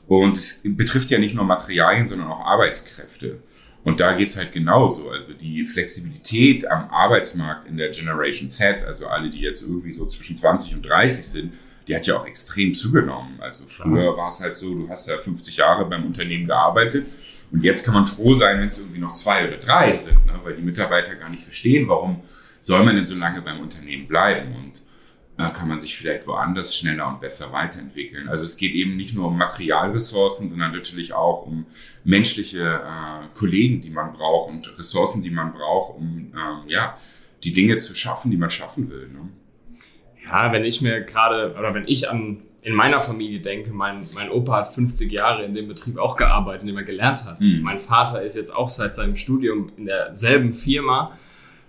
Und 0.07 0.37
es 0.37 0.61
betrifft 0.63 1.09
ja 1.09 1.19
nicht 1.19 1.35
nur 1.35 1.43
Materialien, 1.43 2.07
sondern 2.07 2.29
auch 2.29 2.45
Arbeitskräfte. 2.45 3.43
Und 3.83 3.99
da 3.99 4.13
geht's 4.13 4.37
halt 4.37 4.51
genauso. 4.51 5.11
Also 5.11 5.33
die 5.33 5.63
Flexibilität 5.63 6.69
am 6.69 6.89
Arbeitsmarkt 6.89 7.67
in 7.67 7.77
der 7.77 7.89
Generation 7.89 8.49
Z, 8.49 8.83
also 8.83 9.07
alle, 9.07 9.29
die 9.29 9.39
jetzt 9.39 9.61
irgendwie 9.61 9.91
so 9.91 10.05
zwischen 10.07 10.35
20 10.35 10.75
und 10.75 10.85
30 10.85 11.25
sind, 11.25 11.53
die 11.87 11.95
hat 11.95 12.05
ja 12.05 12.17
auch 12.17 12.25
extrem 12.25 12.73
zugenommen. 12.73 13.39
Also 13.39 13.65
früher 13.67 14.17
war 14.17 14.27
es 14.27 14.41
halt 14.41 14.55
so, 14.55 14.73
du 14.73 14.89
hast 14.89 15.07
ja 15.07 15.17
50 15.17 15.55
Jahre 15.57 15.85
beim 15.85 16.05
Unternehmen 16.05 16.47
gearbeitet 16.47 17.05
und 17.51 17.63
jetzt 17.63 17.85
kann 17.85 17.93
man 17.93 18.05
froh 18.05 18.33
sein, 18.33 18.59
wenn 18.59 18.67
es 18.67 18.79
irgendwie 18.79 18.99
noch 18.99 19.13
zwei 19.13 19.47
oder 19.47 19.57
drei 19.57 19.95
sind, 19.95 20.25
ne? 20.25 20.39
weil 20.43 20.55
die 20.55 20.61
Mitarbeiter 20.61 21.15
gar 21.15 21.29
nicht 21.29 21.43
verstehen, 21.43 21.87
warum 21.87 22.21
soll 22.61 22.83
man 22.83 22.95
denn 22.95 23.05
so 23.05 23.15
lange 23.15 23.41
beim 23.41 23.61
Unternehmen 23.61 24.07
bleiben 24.07 24.53
und 24.55 24.83
äh, 25.37 25.51
kann 25.51 25.69
man 25.69 25.79
sich 25.79 25.95
vielleicht 25.95 26.27
woanders 26.27 26.75
schneller 26.75 27.07
und 27.07 27.21
besser 27.21 27.51
weiterentwickeln. 27.51 28.27
Also 28.27 28.43
es 28.43 28.57
geht 28.57 28.73
eben 28.73 28.97
nicht 28.97 29.15
nur 29.15 29.27
um 29.27 29.37
Materialressourcen, 29.37 30.49
sondern 30.49 30.71
natürlich 30.71 31.13
auch 31.13 31.45
um 31.45 31.65
menschliche 32.03 32.81
äh, 32.83 33.37
Kollegen, 33.37 33.79
die 33.81 33.91
man 33.91 34.13
braucht 34.13 34.49
und 34.49 34.77
Ressourcen, 34.77 35.21
die 35.21 35.29
man 35.29 35.53
braucht, 35.53 35.95
um 35.95 36.33
ähm, 36.35 36.67
ja 36.67 36.97
die 37.43 37.53
Dinge 37.53 37.77
zu 37.77 37.95
schaffen, 37.95 38.31
die 38.31 38.37
man 38.37 38.49
schaffen 38.49 38.89
will. 38.89 39.09
Ne? 39.09 39.29
Ja, 40.25 40.51
wenn 40.51 40.63
ich 40.63 40.81
mir 40.81 41.01
gerade 41.01 41.55
oder 41.57 41.73
wenn 41.73 41.87
ich 41.87 42.09
an 42.09 42.41
in 42.67 42.73
meiner 42.73 42.99
Familie 42.99 43.39
denke, 43.39 43.71
mein, 43.71 44.05
mein 44.13 44.29
Opa 44.29 44.57
hat 44.57 44.67
50 44.67 45.09
Jahre 45.09 45.45
in 45.45 45.55
dem 45.55 45.69
Betrieb 45.69 45.97
auch 45.97 46.17
gearbeitet, 46.17 46.63
in 46.63 46.67
dem 46.67 46.75
er 46.75 46.83
gelernt 46.83 47.23
hat. 47.23 47.39
Mhm. 47.39 47.61
Mein 47.61 47.79
Vater 47.79 48.21
ist 48.21 48.35
jetzt 48.35 48.53
auch 48.53 48.67
seit 48.67 48.93
seinem 48.93 49.15
Studium 49.15 49.71
in 49.77 49.85
derselben 49.85 50.51
Firma. 50.51 51.17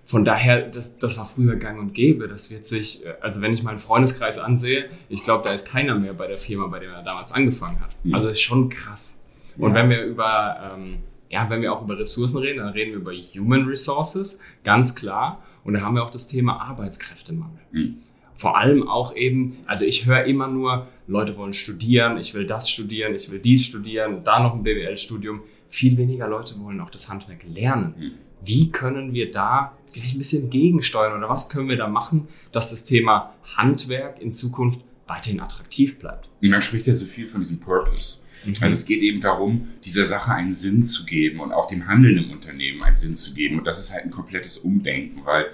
Von 0.04 0.24
daher, 0.24 0.62
das, 0.62 0.98
das 0.98 1.16
war 1.16 1.26
früher 1.26 1.54
gang 1.54 1.78
und 1.78 1.94
gäbe. 1.94 2.26
Das 2.26 2.50
wird 2.50 2.66
sich, 2.66 3.04
also 3.20 3.40
wenn 3.40 3.52
ich 3.52 3.62
meinen 3.62 3.78
Freundeskreis 3.78 4.40
ansehe, 4.40 4.86
ich 5.08 5.20
glaube, 5.20 5.46
da 5.46 5.54
ist 5.54 5.68
keiner 5.68 5.94
mehr 5.94 6.14
bei 6.14 6.26
der 6.26 6.36
Firma, 6.36 6.66
bei 6.66 6.80
der 6.80 6.90
er 6.90 7.04
damals 7.04 7.30
angefangen 7.30 7.78
hat. 7.78 7.90
Mhm. 8.02 8.16
Also 8.16 8.26
das 8.26 8.36
ist 8.36 8.42
schon 8.42 8.68
krass. 8.68 9.22
Und 9.56 9.70
ja. 9.70 9.76
wenn 9.76 9.90
wir 9.90 10.02
über, 10.02 10.74
ähm, 10.74 10.96
ja, 11.30 11.48
wenn 11.48 11.62
wir 11.62 11.72
auch 11.72 11.82
über 11.82 11.96
Ressourcen 11.96 12.38
reden, 12.38 12.58
dann 12.58 12.72
reden 12.72 12.90
wir 12.90 12.98
über 12.98 13.12
Human 13.12 13.68
Resources, 13.68 14.40
ganz 14.64 14.96
klar. 14.96 15.44
Und 15.62 15.74
da 15.74 15.80
haben 15.82 15.94
wir 15.94 16.02
auch 16.02 16.10
das 16.10 16.26
Thema 16.26 16.60
Arbeitskräftemangel. 16.60 17.60
Mhm 17.70 17.98
vor 18.38 18.56
allem 18.56 18.88
auch 18.88 19.16
eben, 19.16 19.58
also 19.66 19.84
ich 19.84 20.06
höre 20.06 20.24
immer 20.24 20.46
nur, 20.46 20.86
Leute 21.08 21.36
wollen 21.36 21.52
studieren, 21.52 22.18
ich 22.18 22.34
will 22.34 22.46
das 22.46 22.70
studieren, 22.70 23.12
ich 23.12 23.32
will 23.32 23.40
dies 23.40 23.64
studieren, 23.64 24.22
da 24.22 24.40
noch 24.40 24.54
ein 24.54 24.62
BWL-Studium. 24.62 25.40
Viel 25.66 25.98
weniger 25.98 26.28
Leute 26.28 26.54
wollen 26.60 26.80
auch 26.80 26.90
das 26.90 27.08
Handwerk 27.08 27.40
lernen. 27.52 27.94
Mhm. 27.98 28.10
Wie 28.44 28.70
können 28.70 29.12
wir 29.12 29.32
da 29.32 29.76
vielleicht 29.86 30.14
ein 30.14 30.18
bisschen 30.18 30.50
gegensteuern 30.50 31.18
oder 31.18 31.28
was 31.28 31.48
können 31.48 31.68
wir 31.68 31.76
da 31.76 31.88
machen, 31.88 32.28
dass 32.52 32.70
das 32.70 32.84
Thema 32.84 33.34
Handwerk 33.56 34.22
in 34.22 34.30
Zukunft 34.30 34.82
weiterhin 35.08 35.40
attraktiv 35.40 35.98
bleibt. 35.98 36.28
Und 36.40 36.50
man 36.50 36.62
spricht 36.62 36.86
ja 36.86 36.94
so 36.94 37.06
viel 37.06 37.26
von 37.26 37.40
diesem 37.40 37.58
Purpose. 37.58 38.20
Mhm. 38.44 38.54
Also 38.60 38.74
es 38.74 38.86
geht 38.86 39.02
eben 39.02 39.20
darum, 39.20 39.66
dieser 39.84 40.04
Sache 40.04 40.30
einen 40.30 40.52
Sinn 40.52 40.84
zu 40.84 41.04
geben 41.06 41.40
und 41.40 41.50
auch 41.50 41.66
dem 41.66 41.88
Handeln 41.88 42.18
im 42.18 42.30
Unternehmen 42.30 42.84
einen 42.84 42.94
Sinn 42.94 43.16
zu 43.16 43.34
geben. 43.34 43.58
Und 43.58 43.66
das 43.66 43.80
ist 43.80 43.92
halt 43.92 44.04
ein 44.04 44.12
komplettes 44.12 44.58
Umdenken, 44.58 45.24
weil 45.24 45.46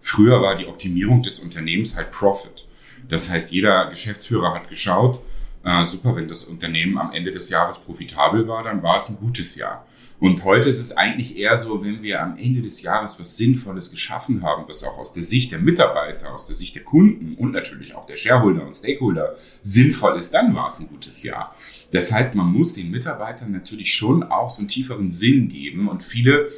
früher 0.00 0.40
war 0.42 0.56
die 0.56 0.66
Optimierung 0.66 1.22
des 1.22 1.38
Unternehmens 1.38 1.96
halt 1.96 2.10
Profit. 2.10 2.66
Das 3.08 3.30
heißt, 3.30 3.50
jeder 3.50 3.86
Geschäftsführer 3.86 4.54
hat 4.54 4.68
geschaut, 4.68 5.20
äh, 5.64 5.84
super, 5.84 6.16
wenn 6.16 6.28
das 6.28 6.44
Unternehmen 6.44 6.98
am 6.98 7.12
Ende 7.12 7.30
des 7.30 7.50
Jahres 7.50 7.78
profitabel 7.78 8.46
war, 8.48 8.64
dann 8.64 8.82
war 8.82 8.96
es 8.96 9.08
ein 9.08 9.16
gutes 9.16 9.56
Jahr. 9.56 9.86
Und 10.20 10.42
heute 10.42 10.68
ist 10.68 10.80
es 10.80 10.96
eigentlich 10.96 11.36
eher 11.36 11.56
so, 11.56 11.84
wenn 11.84 12.02
wir 12.02 12.20
am 12.20 12.36
Ende 12.36 12.60
des 12.60 12.82
Jahres 12.82 13.20
was 13.20 13.36
Sinnvolles 13.36 13.92
geschaffen 13.92 14.42
haben, 14.42 14.64
das 14.66 14.82
auch 14.82 14.98
aus 14.98 15.12
der 15.12 15.22
Sicht 15.22 15.52
der 15.52 15.60
Mitarbeiter, 15.60 16.34
aus 16.34 16.48
der 16.48 16.56
Sicht 16.56 16.74
der 16.74 16.82
Kunden 16.82 17.36
und 17.36 17.52
natürlich 17.52 17.94
auch 17.94 18.04
der 18.04 18.16
Shareholder 18.16 18.66
und 18.66 18.74
Stakeholder 18.74 19.36
sinnvoll 19.62 20.18
ist, 20.18 20.34
dann 20.34 20.56
war 20.56 20.66
es 20.66 20.80
ein 20.80 20.88
gutes 20.88 21.22
Jahr. 21.22 21.54
Das 21.92 22.12
heißt, 22.12 22.34
man 22.34 22.46
muss 22.46 22.74
den 22.74 22.90
Mitarbeitern 22.90 23.52
natürlich 23.52 23.94
schon 23.94 24.24
auch 24.24 24.50
so 24.50 24.62
einen 24.62 24.68
tieferen 24.68 25.12
Sinn 25.12 25.48
geben 25.48 25.88
und 25.88 26.02
viele, 26.02 26.48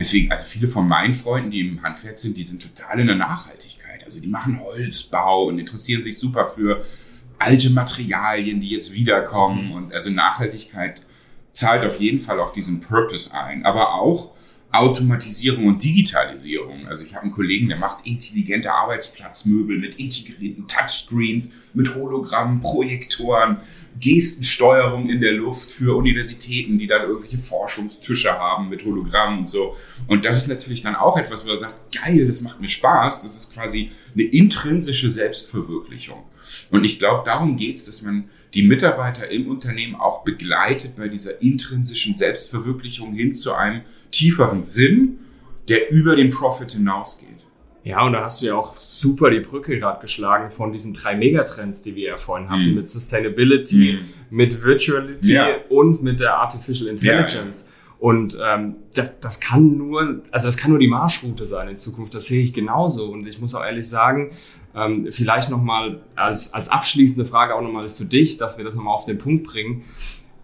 deswegen, 0.00 0.32
also 0.32 0.44
viele 0.44 0.66
von 0.66 0.88
meinen 0.88 1.14
Freunden, 1.14 1.50
die 1.50 1.60
im 1.60 1.82
Handwerk 1.82 2.18
sind, 2.18 2.36
die 2.36 2.44
sind 2.44 2.62
total 2.62 2.98
in 2.98 3.06
der 3.06 3.16
Nachhaltigkeit. 3.16 4.02
Also 4.04 4.20
die 4.20 4.26
machen 4.26 4.58
Holzbau 4.58 5.44
und 5.44 5.58
interessieren 5.58 6.02
sich 6.02 6.18
super 6.18 6.46
für 6.46 6.82
alte 7.38 7.70
Materialien, 7.70 8.60
die 8.60 8.70
jetzt 8.70 8.92
wiederkommen. 8.94 9.72
Und 9.72 9.92
also 9.92 10.10
Nachhaltigkeit 10.10 11.02
zahlt 11.52 11.84
auf 11.84 12.00
jeden 12.00 12.18
Fall 12.18 12.40
auf 12.40 12.52
diesen 12.52 12.80
Purpose 12.80 13.32
ein, 13.34 13.64
aber 13.64 13.94
auch 13.94 14.32
Automatisierung 14.72 15.66
und 15.66 15.82
Digitalisierung. 15.82 16.86
Also 16.86 17.04
ich 17.04 17.14
habe 17.14 17.24
einen 17.24 17.32
Kollegen, 17.32 17.68
der 17.68 17.78
macht 17.78 18.06
intelligente 18.06 18.72
Arbeitsplatzmöbel 18.72 19.78
mit 19.78 19.98
integrierten 19.98 20.68
Touchscreens, 20.68 21.54
mit 21.74 21.94
Hologrammen, 21.94 22.60
Projektoren, 22.60 23.58
Gestensteuerung 23.98 25.08
in 25.08 25.20
der 25.20 25.32
Luft 25.32 25.70
für 25.70 25.96
Universitäten, 25.96 26.78
die 26.78 26.86
dann 26.86 27.02
irgendwelche 27.02 27.38
Forschungstische 27.38 28.30
haben 28.30 28.68
mit 28.68 28.84
Hologrammen 28.84 29.40
und 29.40 29.48
so. 29.48 29.76
Und 30.06 30.24
das 30.24 30.38
ist 30.38 30.48
natürlich 30.48 30.82
dann 30.82 30.94
auch 30.94 31.16
etwas, 31.16 31.44
wo 31.44 31.50
er 31.50 31.56
sagt, 31.56 31.74
geil, 31.92 32.26
das 32.26 32.40
macht 32.40 32.60
mir 32.60 32.68
Spaß. 32.68 33.24
Das 33.24 33.34
ist 33.34 33.52
quasi 33.52 33.90
eine 34.14 34.22
intrinsische 34.22 35.10
Selbstverwirklichung. 35.10 36.22
Und 36.70 36.84
ich 36.84 36.98
glaube, 37.00 37.22
darum 37.24 37.56
geht's, 37.56 37.84
dass 37.84 38.02
man 38.02 38.30
die 38.54 38.62
Mitarbeiter 38.62 39.30
im 39.30 39.48
Unternehmen 39.48 39.94
auch 39.94 40.24
begleitet 40.24 40.96
bei 40.96 41.08
dieser 41.08 41.40
intrinsischen 41.40 42.16
Selbstverwirklichung 42.16 43.14
hin 43.14 43.32
zu 43.32 43.54
einem 43.54 43.82
tieferen 44.10 44.64
Sinn, 44.64 45.18
der 45.68 45.90
über 45.90 46.16
den 46.16 46.30
Profit 46.30 46.72
hinausgeht. 46.72 47.28
Ja, 47.82 48.04
und 48.04 48.12
da 48.12 48.24
hast 48.24 48.42
du 48.42 48.46
ja 48.46 48.56
auch 48.56 48.76
super 48.76 49.30
die 49.30 49.40
Brücke 49.40 49.78
gerade 49.78 50.00
geschlagen 50.00 50.50
von 50.50 50.72
diesen 50.72 50.92
drei 50.92 51.16
Megatrends, 51.16 51.80
die 51.80 51.94
wir 51.94 52.08
ja 52.08 52.16
vorhin 52.18 52.50
hatten, 52.50 52.72
mm. 52.72 52.74
mit 52.74 52.90
Sustainability, 52.90 53.98
mm. 54.00 54.34
mit 54.34 54.62
Virtuality 54.62 55.32
ja. 55.32 55.56
und 55.70 56.02
mit 56.02 56.20
der 56.20 56.36
Artificial 56.36 56.88
Intelligence. 56.88 57.66
Ja. 57.66 57.74
Und 58.00 58.38
ähm, 58.42 58.76
das, 58.94 59.20
das 59.20 59.40
kann 59.40 59.76
nur, 59.76 60.22
also 60.30 60.48
das 60.48 60.56
kann 60.56 60.70
nur 60.70 60.80
die 60.80 60.88
Marschroute 60.88 61.46
sein 61.46 61.68
in 61.68 61.78
Zukunft. 61.78 62.14
Das 62.14 62.26
sehe 62.26 62.42
ich 62.42 62.52
genauso. 62.52 63.10
Und 63.10 63.26
ich 63.26 63.40
muss 63.40 63.54
auch 63.54 63.62
ehrlich 63.62 63.88
sagen, 63.88 64.32
ähm, 64.74 65.08
vielleicht 65.10 65.50
nochmal 65.50 66.00
als, 66.14 66.54
als 66.54 66.68
abschließende 66.68 67.24
Frage 67.24 67.54
auch 67.54 67.62
nochmal 67.62 67.88
für 67.88 68.04
dich, 68.04 68.38
dass 68.38 68.58
wir 68.58 68.64
das 68.64 68.74
nochmal 68.74 68.94
auf 68.94 69.04
den 69.04 69.18
Punkt 69.18 69.46
bringen. 69.46 69.84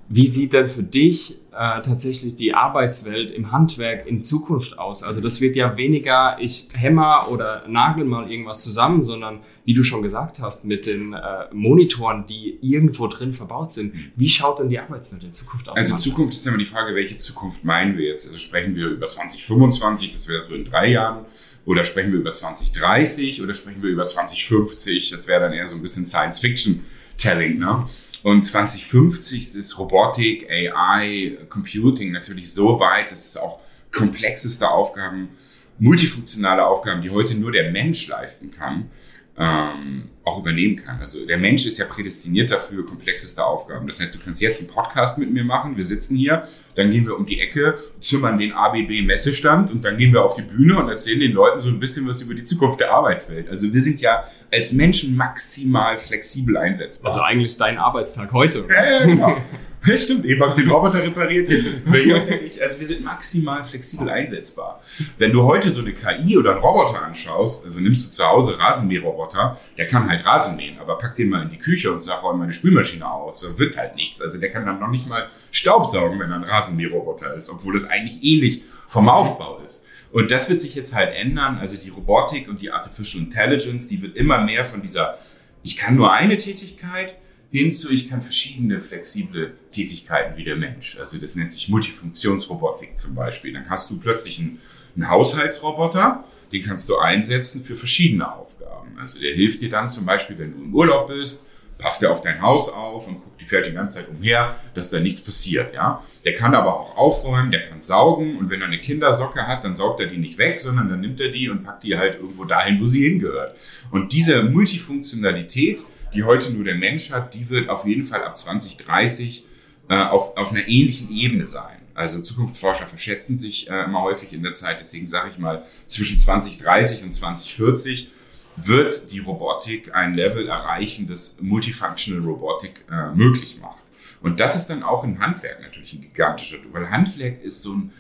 Wie 0.09 0.26
sieht 0.26 0.52
denn 0.52 0.68
für 0.68 0.83
dich 0.83 1.38
äh, 1.56 1.82
tatsächlich 1.82 2.36
die 2.36 2.54
Arbeitswelt 2.54 3.30
im 3.30 3.52
Handwerk 3.52 4.06
in 4.06 4.22
Zukunft 4.22 4.78
aus? 4.78 5.02
Also 5.02 5.20
das 5.20 5.40
wird 5.40 5.56
ja 5.56 5.76
weniger, 5.76 6.36
ich 6.40 6.68
hämmer 6.72 7.28
oder 7.30 7.64
nagel 7.66 8.04
mal 8.04 8.30
irgendwas 8.30 8.62
zusammen, 8.62 9.02
sondern 9.04 9.40
wie 9.64 9.75
du 9.75 9.82
schon 9.82 10.02
gesagt 10.02 10.40
hast, 10.40 10.64
mit 10.64 10.86
den 10.86 11.12
äh, 11.12 11.46
Monitoren, 11.52 12.26
die 12.26 12.58
irgendwo 12.60 13.08
drin 13.08 13.32
verbaut 13.32 13.72
sind. 13.72 13.94
Wie 14.14 14.28
schaut 14.28 14.58
denn 14.58 14.68
die 14.68 14.78
Arbeitswelt 14.78 15.25
in 15.25 15.32
Zukunft 15.32 15.68
aus? 15.68 15.76
Also 15.76 15.96
Zukunft 15.96 16.34
ist 16.34 16.46
immer 16.46 16.58
die 16.58 16.64
Frage, 16.64 16.94
welche 16.94 17.16
Zukunft 17.16 17.64
meinen 17.64 17.96
wir 17.98 18.06
jetzt? 18.06 18.26
Also 18.26 18.38
sprechen 18.38 18.76
wir 18.76 18.88
über 18.88 19.08
2025, 19.08 20.12
das 20.12 20.28
wäre 20.28 20.44
so 20.46 20.54
in 20.54 20.64
drei 20.64 20.88
Jahren, 20.88 21.26
oder 21.64 21.84
sprechen 21.84 22.12
wir 22.12 22.20
über 22.20 22.32
2030 22.32 23.42
oder 23.42 23.54
sprechen 23.54 23.82
wir 23.82 23.90
über 23.90 24.06
2050? 24.06 25.10
Das 25.10 25.26
wäre 25.26 25.40
dann 25.40 25.52
eher 25.52 25.66
so 25.66 25.76
ein 25.76 25.82
bisschen 25.82 26.06
Science 26.06 26.38
Fiction 26.38 26.84
Telling. 27.16 27.58
Ne? 27.58 27.85
Und 28.23 28.42
2050 28.42 29.54
ist 29.54 29.78
Robotik, 29.78 30.49
AI, 30.50 31.38
Computing 31.49 32.12
natürlich 32.12 32.52
so 32.52 32.80
weit, 32.80 33.11
dass 33.11 33.28
es 33.30 33.37
auch 33.37 33.61
komplexeste 33.92 34.68
Aufgaben, 34.68 35.30
multifunktionale 35.78 36.66
Aufgaben, 36.66 37.02
die 37.02 37.11
heute 37.11 37.35
nur 37.35 37.52
der 37.52 37.70
Mensch 37.70 38.08
leisten 38.08 38.50
kann, 38.50 38.90
ähm, 39.38 40.11
auch 40.25 40.40
übernehmen 40.40 40.76
kann. 40.76 40.99
Also 40.99 41.25
der 41.25 41.38
Mensch 41.38 41.66
ist 41.66 41.78
ja 41.78 41.85
prädestiniert 41.85 42.50
dafür, 42.50 42.85
komplexeste 42.85 43.45
Aufgaben. 43.45 43.87
Das 43.87 44.00
heißt, 44.00 44.12
du 44.14 44.19
kannst 44.19 44.40
jetzt 44.40 44.61
einen 44.61 44.69
Podcast 44.69 45.19
mit 45.19 45.33
mir 45.33 45.45
machen, 45.45 45.76
wir 45.76 45.85
sitzen 45.85 46.16
hier, 46.16 46.43
dann 46.75 46.90
gehen 46.90 47.07
wir 47.07 47.16
um 47.16 47.26
die 47.26 47.40
Ecke, 47.40 47.76
zimmern 48.00 48.38
den 48.38 48.52
ABB 48.52 49.02
Messestand 49.02 49.71
und 49.71 49.85
dann 49.85 49.97
gehen 49.97 50.12
wir 50.12 50.25
auf 50.25 50.35
die 50.35 50.43
Bühne 50.43 50.78
und 50.78 50.88
erzählen 50.88 51.21
den 51.21 51.33
Leuten 51.33 51.61
so 51.61 51.69
ein 51.69 51.78
bisschen 51.78 52.09
was 52.09 52.21
über 52.23 52.35
die 52.35 52.43
Zukunft 52.43 52.81
der 52.81 52.93
Arbeitswelt. 52.93 53.49
Also 53.49 53.73
wir 53.73 53.81
sind 53.81 54.00
ja 54.00 54.25
als 54.52 54.73
Menschen 54.73 55.16
maximal 55.16 55.97
flexibel 55.97 56.57
einsetzbar. 56.57 57.12
Also 57.12 57.23
eigentlich 57.23 57.57
dein 57.57 57.78
Arbeitstag 57.78 58.33
heute. 58.33 58.66
Ja, 58.69 58.85
ja, 58.85 59.05
genau. 59.05 59.37
Ja, 59.87 59.97
stimmt, 59.97 60.25
eben 60.25 60.40
habe 60.40 60.50
ich 60.50 60.57
den 60.57 60.69
Roboter 60.69 61.00
repariert, 61.02 61.49
jetzt 61.49 61.64
sitzen 61.64 61.93
wir 61.93 62.00
hier. 62.00 62.40
Also 62.61 62.81
wir 62.81 62.87
sind 62.87 63.05
maximal 63.05 63.62
flexibel 63.62 64.11
einsetzbar. 64.11 64.83
Wenn 65.16 65.33
du 65.33 65.45
heute 65.45 65.71
so 65.71 65.81
eine 65.81 65.93
KI 65.93 66.37
oder 66.37 66.52
einen 66.52 66.61
Roboter 66.61 67.02
anschaust, 67.02 67.64
also 67.64 67.78
nimmst 67.78 68.07
du 68.07 68.11
zu 68.11 68.25
Hause 68.25 68.59
Rasenmäherroboter, 68.59 69.57
der 69.78 69.87
kann 69.87 70.09
halt 70.09 70.26
Rasen 70.26 70.57
mähen, 70.57 70.78
aber 70.78 70.99
pack 70.99 71.14
den 71.14 71.31
mal 71.31 71.43
in 71.43 71.50
die 71.50 71.59
Küche 71.59 71.93
und 71.93 72.00
sag, 72.00 72.25
räum 72.25 72.40
meine 72.40 72.52
Spülmaschine 72.52 73.09
aus, 73.09 73.40
so 73.40 73.59
wird 73.59 73.76
halt 73.76 73.95
nichts. 73.95 74.21
Also 74.21 74.40
der 74.40 74.50
kann 74.50 74.66
dann 74.66 74.81
noch 74.81 74.90
nicht 74.90 75.07
mal 75.07 75.28
Staub 75.52 75.87
saugen, 75.87 76.19
wenn 76.19 76.31
er 76.31 76.37
ein 76.37 76.45
Rasenmäherroboter 76.45 77.35
ist, 77.35 77.49
obwohl 77.50 77.75
das 77.75 77.85
eigentlich 77.85 78.25
ähnlich 78.25 78.62
vom 78.88 79.09
Aufbau 79.09 79.61
ist. 79.64 79.87
Und 80.11 80.31
das 80.31 80.49
wird 80.50 80.61
sich 80.61 80.75
jetzt 80.75 80.95
halt 80.95 81.14
ändern. 81.14 81.59
Also 81.59 81.81
die 81.81 81.90
Robotik 81.90 82.49
und 82.49 82.61
die 82.61 82.73
Artificial 82.73 83.23
Intelligence, 83.23 83.87
die 83.87 84.02
wird 84.02 84.16
immer 84.16 84.40
mehr 84.40 84.64
von 84.64 84.83
dieser, 84.83 85.19
ich 85.62 85.76
kann 85.76 85.95
nur 85.95 86.12
eine 86.12 86.38
Tätigkeit, 86.38 87.16
hinzu, 87.50 87.93
ich 87.93 88.09
kann 88.09 88.23
verschiedene 88.23 88.81
flexible 88.81 89.55
Tätigkeiten 89.71 90.37
wie 90.37 90.45
der 90.45 90.57
Mensch. 90.57 90.99
Also 90.99 91.19
das 91.19 91.35
nennt 91.35 91.53
sich 91.53 91.69
Multifunktionsrobotik 91.69 92.99
zum 92.99 93.15
Beispiel. 93.15 93.53
Dann 93.53 93.69
hast 93.69 93.91
du 93.91 93.99
plötzlich 93.99 94.38
einen, 94.38 94.61
einen 94.95 95.09
Haushaltsroboter, 95.09 96.25
den 96.53 96.62
kannst 96.62 96.88
du 96.88 96.97
einsetzen 96.99 97.65
für 97.65 97.76
verschiedene 97.76 98.33
Aufgaben. 98.33 98.99
Also 98.99 99.21
der 99.21 99.35
hilft 99.35 99.61
dir 99.61 99.71
dann 99.71 99.88
zum 99.88 100.07
Beispiel, 100.07 100.38
wenn 100.38 100.53
du 100.53 100.65
im 100.65 100.75
Urlaub 100.75 101.09
bist, 101.09 101.47
passt 101.79 102.03
er 102.03 102.11
auf 102.11 102.23
dein 102.23 102.41
Haus 102.41 102.71
auf 102.71 103.07
und 103.07 103.21
guckt, 103.21 103.41
die 103.41 103.45
fährt 103.45 103.67
die 103.67 103.73
ganze 103.73 103.99
Zeit 103.99 104.09
umher, 104.09 104.57
dass 104.75 104.91
da 104.91 104.99
nichts 104.99 105.21
passiert, 105.21 105.75
ja. 105.75 106.03
Der 106.25 106.35
kann 106.35 106.55
aber 106.55 106.81
auch 106.81 106.97
aufräumen, 106.97 107.50
der 107.50 107.69
kann 107.69 107.81
saugen 107.81 108.38
und 108.38 108.50
wenn 108.50 108.61
er 108.61 108.67
eine 108.67 108.79
Kindersocke 108.79 109.47
hat, 109.47 109.65
dann 109.65 109.75
saugt 109.75 110.00
er 110.00 110.07
die 110.07 110.17
nicht 110.17 110.38
weg, 110.38 110.61
sondern 110.61 110.88
dann 110.88 111.00
nimmt 111.00 111.21
er 111.21 111.29
die 111.29 111.50
und 111.50 111.65
packt 111.65 111.85
die 111.85 111.99
halt 111.99 112.19
irgendwo 112.19 112.45
dahin, 112.45 112.81
wo 112.81 112.87
sie 112.87 113.07
hingehört. 113.07 113.59
Und 113.91 114.12
diese 114.12 114.43
Multifunktionalität, 114.45 115.81
die 116.14 116.25
heute 116.25 116.52
nur 116.52 116.64
der 116.64 116.75
Mensch 116.75 117.10
hat, 117.12 117.34
die 117.34 117.48
wird 117.48 117.68
auf 117.68 117.86
jeden 117.86 118.04
Fall 118.04 118.25
ab 118.25 118.36
2030 118.38 119.44
äh, 119.88 119.96
auf, 119.96 120.36
auf 120.36 120.50
einer 120.50 120.66
ähnlichen 120.66 121.10
Ebene 121.10 121.46
sein. 121.46 121.78
Also 121.94 122.20
Zukunftsforscher 122.20 122.86
verschätzen 122.86 123.38
sich 123.38 123.70
äh, 123.70 123.84
immer 123.84 124.02
häufig 124.02 124.32
in 124.32 124.42
der 124.42 124.52
Zeit, 124.52 124.80
deswegen 124.80 125.06
sage 125.06 125.30
ich 125.30 125.38
mal, 125.38 125.64
zwischen 125.86 126.18
2030 126.18 127.04
und 127.04 127.12
2040 127.12 128.10
wird 128.56 129.10
die 129.12 129.20
Robotik 129.20 129.94
ein 129.94 130.14
Level 130.14 130.48
erreichen, 130.48 131.06
das 131.06 131.38
Multifunctional 131.40 132.22
Robotik 132.22 132.84
äh, 132.90 133.14
möglich 133.14 133.58
macht. 133.60 133.82
Und 134.20 134.40
das 134.40 134.56
ist 134.56 134.66
dann 134.66 134.82
auch 134.82 135.04
im 135.04 135.20
Handwerk 135.20 135.60
natürlich 135.62 135.92
ein 135.94 136.00
gigantischer, 136.00 136.58
weil 136.72 136.90
Handwerk 136.90 137.42
ist 137.42 137.62
so 137.62 137.75
ein 137.75 137.92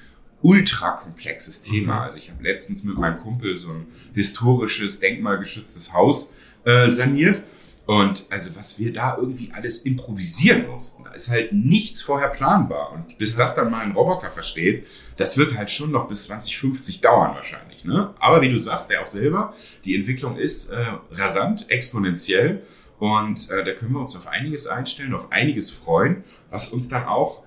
ultra 0.42 0.92
komplexes 0.92 1.62
Thema. 1.62 1.94
Mhm. 1.94 2.00
Also 2.00 2.18
ich 2.18 2.30
habe 2.30 2.42
letztens 2.42 2.84
mit 2.84 2.96
meinem 2.96 3.18
Kumpel 3.18 3.56
so 3.56 3.70
ein 3.70 3.86
historisches, 4.14 5.00
denkmalgeschütztes 5.00 5.92
Haus 5.92 6.34
äh, 6.64 6.88
saniert 6.88 7.42
und 7.86 8.26
also 8.30 8.56
was 8.56 8.80
wir 8.80 8.92
da 8.92 9.16
irgendwie 9.16 9.52
alles 9.54 9.78
improvisieren 9.78 10.68
mussten, 10.68 11.04
da 11.04 11.12
ist 11.12 11.28
halt 11.28 11.52
nichts 11.52 12.02
vorher 12.02 12.28
planbar. 12.28 12.92
Und 12.92 13.16
bis 13.18 13.36
das 13.36 13.54
dann 13.54 13.70
mal 13.70 13.84
ein 13.84 13.92
Roboter 13.92 14.30
versteht, 14.30 14.86
das 15.16 15.38
wird 15.38 15.56
halt 15.56 15.70
schon 15.70 15.92
noch 15.92 16.08
bis 16.08 16.24
2050 16.24 17.00
dauern 17.00 17.36
wahrscheinlich. 17.36 17.84
Ne? 17.84 18.12
Aber 18.18 18.42
wie 18.42 18.48
du 18.48 18.58
sagst, 18.58 18.90
der 18.90 19.02
auch 19.02 19.06
selber, 19.06 19.54
die 19.84 19.94
Entwicklung 19.94 20.36
ist 20.36 20.70
äh, 20.72 20.84
rasant, 21.12 21.70
exponentiell. 21.70 22.62
Und 22.98 23.50
äh, 23.50 23.64
da 23.64 23.72
können 23.72 23.92
wir 23.92 24.00
uns 24.00 24.16
auf 24.16 24.26
einiges 24.26 24.66
einstellen, 24.66 25.14
auf 25.14 25.30
einiges 25.30 25.70
freuen, 25.70 26.24
was 26.50 26.72
uns 26.72 26.88
dann 26.88 27.04
auch 27.04 27.44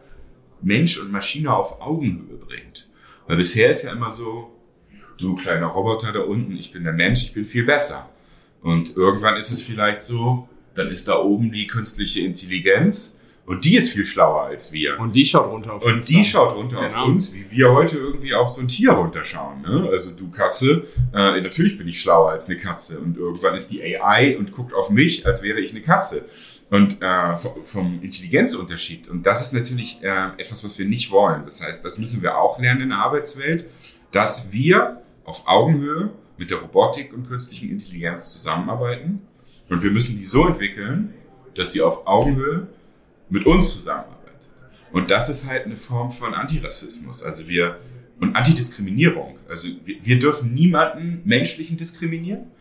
Mensch 0.61 1.01
und 1.01 1.11
Maschine 1.11 1.53
auf 1.53 1.81
Augenhöhe 1.81 2.37
bringt. 2.37 2.89
Weil 3.27 3.35
bisher 3.35 3.69
ist 3.69 3.83
ja 3.83 3.91
immer 3.91 4.09
so, 4.09 4.55
du 5.17 5.35
kleiner 5.35 5.67
Roboter 5.67 6.13
da 6.13 6.21
unten, 6.21 6.55
ich 6.55 6.71
bin 6.71 6.85
der 6.85 6.93
Mensch, 6.93 7.23
ich 7.23 7.33
bin 7.33 7.45
viel 7.45 7.65
besser. 7.65 8.09
Und 8.61 8.95
irgendwann 8.97 9.37
ist 9.37 9.51
es 9.51 9.61
vielleicht 9.61 10.01
so, 10.01 10.47
dann 10.75 10.89
ist 10.91 11.07
da 11.07 11.17
oben 11.19 11.51
die 11.51 11.67
künstliche 11.67 12.21
Intelligenz 12.21 13.15
Und 13.45 13.65
die 13.65 13.77
ist 13.77 13.89
viel 13.89 14.05
schlauer 14.05 14.43
als 14.43 14.71
wir. 14.73 14.99
Und 14.99 15.15
die 15.15 15.25
schaut 15.25 15.49
runter 15.51 15.73
auf 15.73 15.83
Und 15.83 15.93
uns. 15.95 16.05
die 16.07 16.15
dann. 16.17 16.23
schaut 16.23 16.55
runter 16.55 16.75
Genau. 16.81 17.01
auf 17.01 17.07
uns, 17.07 17.33
wie 17.33 17.49
wir 17.49 17.71
heute 17.73 17.97
irgendwie 17.97 18.35
auf 18.35 18.47
so 18.49 18.61
ein 18.61 18.67
Tier 18.67 18.91
runterschauen. 18.91 19.61
Ne? 19.63 19.89
Also 19.91 20.11
du 20.15 20.29
Katze, 20.29 20.83
äh, 21.13 21.41
natürlich 21.41 21.75
bin 21.77 21.87
ich 21.87 21.99
schlauer 21.99 22.29
als 22.31 22.45
eine 22.47 22.57
Katze. 22.57 22.99
Und 22.99 23.17
irgendwann 23.17 23.55
ist 23.55 23.71
die 23.71 23.81
AI 23.83 24.37
und 24.37 24.51
guckt 24.51 24.71
auf 24.75 24.91
mich, 24.91 25.25
als 25.25 25.41
wäre 25.41 25.59
ich 25.61 25.71
eine 25.71 25.81
Katze. 25.81 26.25
Und 26.69 27.01
äh, 27.01 27.35
vom- 27.37 27.65
vom 27.65 27.99
Intelligenzunterschied. 28.03 29.09
Und 29.09 29.25
das 29.25 29.41
ist 29.41 29.53
natürlich 29.53 29.97
äh, 30.03 30.27
etwas, 30.37 30.63
was 30.63 30.77
wir 30.77 30.85
nicht 30.85 31.09
wollen. 31.09 31.41
Das 31.43 31.65
heißt, 31.65 31.83
das 31.83 31.97
müssen 31.97 32.21
wir 32.21 32.37
auch 32.37 32.59
lernen 32.59 32.81
in 32.81 32.89
der 32.89 32.99
Arbeitswelt, 32.99 33.65
dass 34.11 34.51
wir 34.51 35.01
auf 35.25 35.47
Augenhöhe 35.47 36.11
mit 36.39 36.49
der 36.49 36.57
Robotik 36.57 37.13
und 37.13 37.27
künstlichen 37.27 37.69
Intelligenz 37.69 38.33
zusammenarbeiten. 38.33 39.21
Und 39.69 39.83
wir 39.83 39.91
müssen 39.91 40.17
die 40.17 40.25
so 40.25 40.47
entwickeln, 40.47 41.13
dass 41.53 41.73
sie 41.73 41.81
auf 41.81 42.07
Augenhöhe 42.07 42.67
mit 43.29 43.45
uns 43.45 43.75
zusammenarbeitet. 43.75 44.47
Und 44.91 45.11
das 45.11 45.29
ist 45.29 45.45
halt 45.45 45.65
eine 45.65 45.77
Form 45.77 46.09
von 46.09 46.33
Antirassismus. 46.33 47.21
Also 47.21 47.47
wir 47.47 47.77
und 48.19 48.35
Antidiskriminierung. 48.35 49.37
Also 49.47 49.69
wir, 49.85 49.97
wir 50.01 50.19
dürfen 50.19 50.53
niemanden 50.53 51.21
menschlichen 51.25 51.77
diskriminieren 51.77 52.51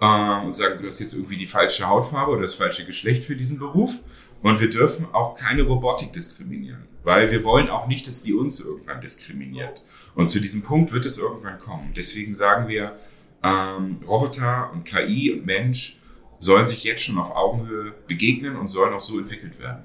äh, 0.00 0.40
und 0.44 0.52
sagen, 0.52 0.80
du 0.80 0.88
hast 0.88 1.00
jetzt 1.00 1.14
irgendwie 1.14 1.36
die 1.36 1.46
falsche 1.46 1.88
Hautfarbe 1.88 2.32
oder 2.32 2.42
das 2.42 2.54
falsche 2.54 2.84
Geschlecht 2.84 3.24
für 3.24 3.36
diesen 3.36 3.58
Beruf. 3.58 4.00
Und 4.42 4.60
wir 4.60 4.70
dürfen 4.70 5.06
auch 5.12 5.34
keine 5.34 5.62
Robotik 5.62 6.12
diskriminieren, 6.12 6.84
weil 7.02 7.32
wir 7.32 7.42
wollen 7.42 7.68
auch 7.68 7.88
nicht, 7.88 8.06
dass 8.06 8.22
sie 8.22 8.34
uns 8.34 8.60
irgendwann 8.60 9.00
diskriminiert. 9.00 9.82
Und 10.14 10.30
zu 10.30 10.40
diesem 10.40 10.62
Punkt 10.62 10.92
wird 10.92 11.06
es 11.06 11.18
irgendwann 11.18 11.58
kommen. 11.58 11.92
Deswegen 11.96 12.34
sagen 12.34 12.68
wir, 12.68 12.96
ähm, 13.42 14.00
Roboter 14.06 14.70
und 14.72 14.84
KI 14.84 15.32
und 15.32 15.46
Mensch 15.46 15.98
sollen 16.38 16.66
sich 16.66 16.84
jetzt 16.84 17.02
schon 17.02 17.18
auf 17.18 17.34
Augenhöhe 17.34 17.92
begegnen 18.06 18.56
und 18.56 18.68
sollen 18.68 18.94
auch 18.94 19.00
so 19.00 19.18
entwickelt 19.18 19.58
werden. 19.58 19.84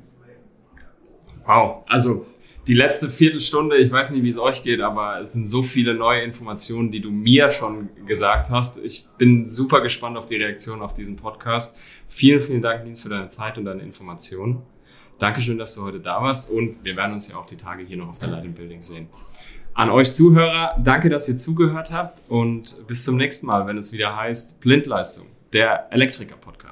Wow. 1.46 1.84
Also 1.88 2.26
die 2.68 2.74
letzte 2.74 3.10
Viertelstunde, 3.10 3.76
ich 3.78 3.92
weiß 3.92 4.12
nicht, 4.12 4.24
wie 4.24 4.30
es 4.30 4.40
euch 4.40 4.64
geht, 4.64 4.80
aber 4.80 5.20
es 5.20 5.34
sind 5.34 5.50
so 5.50 5.64
viele 5.64 5.94
neue 5.94 6.22
Informationen, 6.22 6.92
die 6.92 7.02
du 7.02 7.12
mir 7.12 7.52
schon 7.52 7.90
gesagt 8.06 8.50
hast. 8.50 8.80
Ich 8.80 9.06
bin 9.18 9.50
super 9.50 9.82
gespannt 9.82 10.16
auf 10.16 10.28
die 10.28 10.38
Reaktion 10.38 10.82
auf 10.82 10.94
diesen 10.94 11.18
Podcast. 11.18 11.78
Vielen, 12.08 12.40
vielen 12.40 12.62
Dank, 12.62 12.86
Nils, 12.86 13.02
für 13.02 13.10
deine 13.10 13.28
Zeit 13.28 13.58
und 13.58 13.66
deine 13.66 13.82
Informationen. 13.82 14.62
Dankeschön, 15.20 15.58
dass 15.58 15.76
du 15.76 15.82
heute 15.82 16.00
da 16.00 16.22
warst 16.22 16.50
und 16.50 16.84
wir 16.84 16.96
werden 16.96 17.14
uns 17.14 17.30
ja 17.30 17.38
auch 17.38 17.46
die 17.46 17.58
Tage 17.58 17.84
hier 17.84 17.98
noch 17.98 18.10
auf 18.10 18.20
der 18.20 18.30
Light 18.30 18.46
in 18.46 18.54
Building 18.54 18.82
sehen. 18.82 19.08
An 19.76 19.90
euch 19.90 20.14
Zuhörer, 20.14 20.76
danke, 20.84 21.10
dass 21.10 21.28
ihr 21.28 21.38
zugehört 21.38 21.90
habt 21.90 22.22
und 22.30 22.86
bis 22.86 23.04
zum 23.04 23.18
nächsten 23.18 23.48
Mal, 23.48 23.66
wenn 23.66 23.78
es 23.80 23.92
wieder 23.92 24.16
heißt 24.16 24.60
Blindleistung, 24.60 25.26
der 25.52 25.92
Elektriker-Podcast. 25.92 26.63